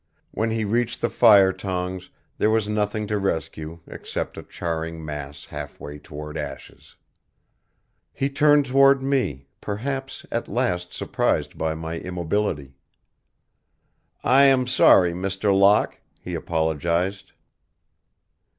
When 0.31 0.49
he 0.49 0.65
reached 0.65 0.99
the 0.99 1.11
fire 1.11 1.53
tongs 1.53 2.09
there 2.39 2.49
was 2.49 2.67
nothing 2.67 3.05
to 3.05 3.19
rescue 3.19 3.81
except 3.85 4.35
a 4.35 4.41
charring 4.41 5.05
mass 5.05 5.45
half 5.45 5.79
way 5.79 5.99
toward 5.99 6.37
ashes. 6.37 6.95
He 8.11 8.27
turned 8.27 8.65
toward 8.65 9.03
me, 9.03 9.45
perhaps 9.61 10.25
at 10.31 10.47
last 10.47 10.91
surprised 10.91 11.55
by 11.55 11.75
my 11.75 11.99
immobility. 11.99 12.73
"I 14.23 14.45
am 14.45 14.65
sorry, 14.65 15.13
Mr. 15.13 15.55
Locke," 15.55 15.99
he 16.19 16.33
apologized. 16.33 17.33